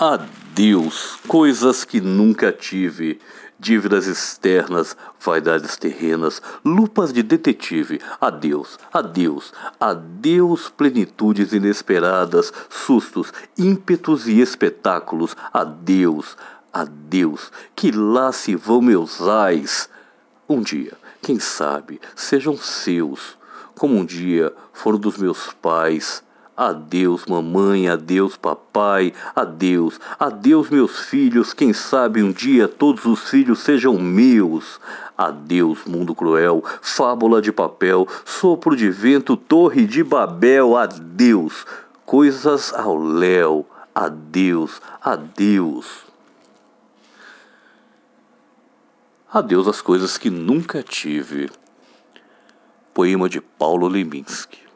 [0.00, 3.20] Adeus, coisas que nunca tive.
[3.58, 8.00] Dívidas externas, vaidades terrenas, lupas de detetive.
[8.20, 15.36] Adeus, adeus, adeus, plenitudes inesperadas, sustos, ímpetos e espetáculos.
[15.52, 16.36] Adeus,
[16.72, 19.90] adeus, que lá se vão meus ais.
[20.48, 23.36] Um dia, quem sabe, sejam seus,
[23.74, 26.22] como um dia foram dos meus pais
[26.58, 31.52] Adeus, mamãe, adeus, papai, adeus, adeus, meus filhos.
[31.52, 34.80] Quem sabe um dia todos os filhos sejam meus.
[35.16, 40.76] Adeus, mundo cruel, fábula de papel, sopro de vento, torre de Babel.
[40.76, 41.64] Adeus,
[42.04, 43.64] coisas ao léu.
[43.94, 45.86] Adeus, adeus.
[49.32, 51.50] Adeus às coisas que nunca tive.
[52.92, 54.67] Poema de Paulo Leminski.